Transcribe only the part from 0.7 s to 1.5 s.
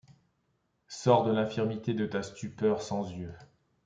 Sors de